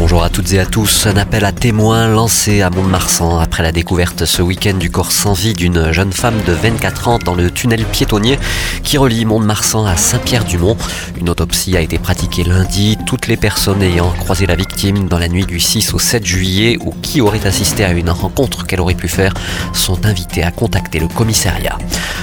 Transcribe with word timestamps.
Bonjour 0.00 0.22
à 0.22 0.30
toutes 0.30 0.52
et 0.52 0.60
à 0.60 0.64
tous. 0.64 1.06
Un 1.06 1.16
appel 1.16 1.44
à 1.44 1.50
témoins 1.50 2.06
lancé 2.06 2.62
à 2.62 2.70
Mont-de-Marsan 2.70 3.40
après 3.40 3.64
la 3.64 3.72
découverte 3.72 4.26
ce 4.26 4.42
week-end 4.42 4.74
du 4.74 4.90
corps 4.90 5.10
sans 5.10 5.32
vie 5.32 5.54
d'une 5.54 5.92
jeune 5.92 6.12
femme 6.12 6.40
de 6.46 6.52
24 6.52 7.08
ans 7.08 7.18
dans 7.18 7.34
le 7.34 7.50
tunnel 7.50 7.84
piétonnier 7.84 8.38
qui 8.84 8.96
relie 8.96 9.24
Mont-de-Marsan 9.24 9.84
à 9.84 9.96
Saint-Pierre-du-Mont. 9.96 10.76
Une 11.20 11.28
autopsie 11.28 11.76
a 11.76 11.80
été 11.80 11.98
pratiquée 11.98 12.44
lundi. 12.44 12.96
Toutes 13.06 13.26
les 13.26 13.36
personnes 13.36 13.82
ayant 13.82 14.10
croisé 14.12 14.46
la 14.46 14.54
victime 14.54 15.08
dans 15.08 15.18
la 15.18 15.28
nuit 15.28 15.46
du 15.46 15.58
6 15.58 15.92
au 15.92 15.98
7 15.98 16.24
juillet 16.24 16.78
ou 16.80 16.94
qui 17.02 17.20
auraient 17.20 17.44
assisté 17.44 17.84
à 17.84 17.90
une 17.90 18.10
rencontre 18.10 18.66
qu'elle 18.66 18.80
aurait 18.80 18.94
pu 18.94 19.08
faire 19.08 19.34
sont 19.72 20.06
invitées 20.06 20.44
à 20.44 20.52
contacter 20.52 21.00
le 21.00 21.08
commissariat. 21.08 21.76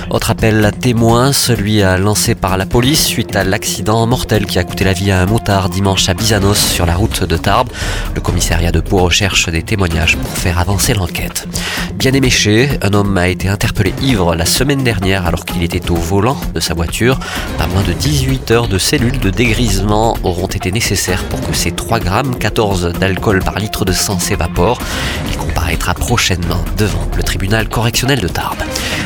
Autre 0.09 0.31
appel 0.31 0.63
à 0.63 0.71
témoins, 0.71 1.33
celui 1.33 1.81
lancé 1.99 2.35
par 2.35 2.57
la 2.57 2.65
police 2.65 3.03
suite 3.03 3.35
à 3.35 3.43
l'accident 3.43 4.05
mortel 4.07 4.45
qui 4.45 4.59
a 4.59 4.63
coûté 4.63 4.85
la 4.85 4.93
vie 4.93 5.11
à 5.11 5.21
un 5.21 5.25
motard 5.25 5.69
dimanche 5.69 6.07
à 6.07 6.13
Bizanos 6.13 6.57
sur 6.57 6.85
la 6.85 6.95
route 6.95 7.23
de 7.23 7.37
Tarbes. 7.37 7.64
Le 8.13 8.21
commissariat 8.21 8.71
de 8.71 8.79
Pau 8.79 8.99
recherche 8.99 9.49
des 9.49 9.63
témoignages 9.63 10.17
pour 10.17 10.29
faire 10.29 10.59
avancer 10.59 10.93
l'enquête. 10.93 11.47
Bien 11.95 12.13
éméché, 12.13 12.69
un 12.81 12.93
homme 12.93 13.17
a 13.17 13.27
été 13.27 13.47
interpellé 13.47 13.93
ivre 14.01 14.35
la 14.35 14.45
semaine 14.45 14.83
dernière 14.83 15.25
alors 15.25 15.45
qu'il 15.45 15.63
était 15.63 15.91
au 15.91 15.95
volant 15.95 16.37
de 16.53 16.59
sa 16.59 16.73
voiture. 16.73 17.19
Pas 17.57 17.67
moins 17.67 17.83
de 17.83 17.93
18 17.93 18.51
heures 18.51 18.67
de 18.67 18.77
cellules 18.77 19.19
de 19.19 19.29
dégrisement 19.29 20.17
auront 20.23 20.47
été 20.47 20.71
nécessaires 20.71 21.23
pour 21.25 21.41
que 21.41 21.53
ces 21.53 21.71
3 21.71 21.99
grammes 21.99 22.35
14 22.35 22.93
d'alcool 22.99 23.43
par 23.43 23.59
litre 23.59 23.85
de 23.85 23.91
sang 23.91 24.19
s'évaporent. 24.19 24.79
Il 25.29 25.37
comparaîtra 25.37 25.93
prochainement 25.93 26.63
devant 26.77 27.07
le 27.15 27.23
tribunal 27.23 27.67
correctionnel 27.69 28.19
de 28.19 28.27
Tarbes. 28.27 28.63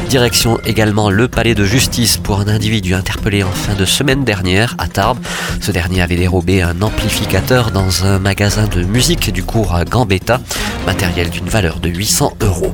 Direction 0.10 0.58
également 0.66 1.12
le 1.12 1.28
palais 1.28 1.54
de 1.54 1.64
justice 1.66 2.18
pour 2.18 2.40
un 2.40 2.48
individu 2.48 2.96
interpellé 2.96 3.44
en 3.44 3.52
fin 3.52 3.76
de 3.76 3.86
semaine 3.86 4.24
dernière 4.24 4.74
à 4.80 4.88
Tarbes. 4.88 5.20
Ce 5.62 5.72
dernier 5.72 6.02
avait 6.02 6.16
dérobé 6.16 6.64
un 6.64 6.82
amplificateur 6.82 7.70
dans 7.70 8.06
un 8.06 8.18
magasin 8.18 8.66
de 8.66 8.82
musique 8.82 9.32
du 9.32 9.44
cours 9.44 9.76
à 9.76 9.86
Gambetta, 9.86 10.42
matériel 10.88 11.30
d'une 11.30 11.48
valeur 11.48 11.80
de 11.80 11.90
800 11.90 12.38
euros. 12.42 12.74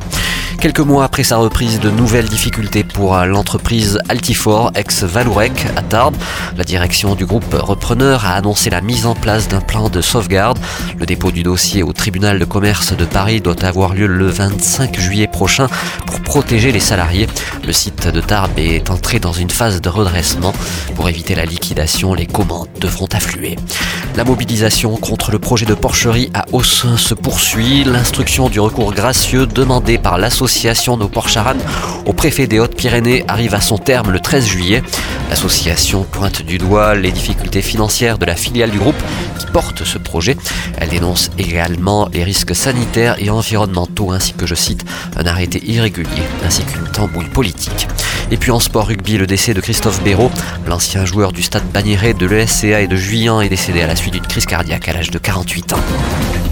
Quelques 0.59 0.79
mois 0.79 1.03
après 1.03 1.23
sa 1.23 1.37
reprise, 1.37 1.79
de 1.79 1.91
nouvelles 1.91 2.27
difficultés 2.27 2.83
pour 2.83 3.15
l'entreprise 3.17 3.99
Altifort, 4.09 4.71
ex-Valourec, 4.73 5.51
à 5.75 5.81
Tarbes. 5.81 6.15
La 6.57 6.63
direction 6.63 7.13
du 7.13 7.25
groupe 7.25 7.53
repreneur 7.53 8.25
a 8.25 8.33
annoncé 8.33 8.69
la 8.71 8.81
mise 8.81 9.05
en 9.05 9.13
place 9.13 9.47
d'un 9.47 9.61
plan 9.61 9.89
de 9.89 10.01
sauvegarde. 10.01 10.57
Le 10.97 11.05
dépôt 11.05 11.31
du 11.31 11.43
dossier 11.43 11.83
au 11.83 11.93
tribunal 11.93 12.39
de 12.39 12.45
commerce 12.45 12.95
de 12.97 13.05
Paris 13.05 13.41
doit 13.41 13.63
avoir 13.63 13.93
lieu 13.93 14.07
le 14.07 14.27
25 14.27 14.99
juillet 14.99 15.27
prochain 15.27 15.67
pour 16.07 16.21
protéger 16.21 16.71
les 16.71 16.79
salariés. 16.79 17.27
Le 17.65 17.73
site 17.73 18.07
de 18.07 18.21
Tarbes 18.21 18.57
est 18.57 18.89
entré 18.89 19.19
dans 19.19 19.33
une 19.33 19.51
phase 19.51 19.81
de 19.81 19.89
redressement. 19.89 20.53
Pour 20.95 21.09
éviter 21.09 21.35
la 21.35 21.45
liquidation, 21.45 22.13
les 22.13 22.25
commandes 22.25 22.69
devront 22.79 23.09
affluer. 23.11 23.57
La 24.15 24.23
mobilisation 24.23 24.95
contre 24.95 25.31
le 25.31 25.39
projet 25.39 25.65
de 25.65 25.73
porcherie 25.73 26.31
à 26.33 26.45
Haussin 26.53 26.97
se 26.97 27.13
poursuit. 27.13 27.83
L'instruction 27.83 28.49
du 28.49 28.59
recours 28.59 28.93
gracieux 28.93 29.45
demandé 29.45 29.97
par 29.97 30.17
l'association 30.17 30.44
nos 30.97 31.07
Porcharan 31.07 31.55
au 32.05 32.13
préfet 32.13 32.45
des 32.45 32.59
Hautes-Pyrénées 32.59 33.25
arrive 33.27 33.55
à 33.55 33.61
son 33.61 33.79
terme 33.79 34.11
le 34.11 34.19
13 34.19 34.45
juillet. 34.45 34.83
L'association 35.31 36.03
pointe 36.03 36.43
du 36.43 36.59
doigt 36.59 36.93
les 36.93 37.11
difficultés 37.11 37.63
financières 37.63 38.19
de 38.19 38.25
la 38.25 38.35
filiale 38.35 38.69
du 38.69 38.77
groupe 38.77 39.01
qui 39.39 39.47
porte 39.47 39.83
ce 39.83 39.97
projet. 39.97 40.37
Elle 40.77 40.89
dénonce 40.89 41.31
également 41.39 42.07
les 42.13 42.23
risques 42.23 42.55
sanitaires 42.55 43.15
et 43.17 43.31
environnementaux 43.31 44.11
ainsi 44.11 44.33
que, 44.33 44.45
je 44.45 44.53
cite, 44.53 44.85
un 45.17 45.25
arrêté 45.25 45.63
irrégulier 45.65 46.23
ainsi 46.45 46.61
qu'une 46.63 46.91
tambouille 46.91 47.29
politique. 47.29 47.87
Et 48.29 48.37
puis 48.37 48.51
en 48.51 48.59
sport 48.59 48.85
rugby, 48.85 49.17
le 49.17 49.25
décès 49.25 49.55
de 49.55 49.61
Christophe 49.61 50.03
Béraud, 50.03 50.31
l'ancien 50.67 51.05
joueur 51.05 51.31
du 51.31 51.41
stade 51.41 51.65
Bagnéret 51.73 52.13
de 52.13 52.27
l'ESCA 52.27 52.81
et 52.81 52.87
de 52.87 52.95
Juillan 52.95 53.41
est 53.41 53.49
décédé 53.49 53.81
à 53.81 53.87
la 53.87 53.95
suite 53.95 54.13
d'une 54.13 54.27
crise 54.27 54.45
cardiaque 54.45 54.87
à 54.89 54.93
l'âge 54.93 55.09
de 55.09 55.17
48 55.17 55.73
ans. 55.73 56.44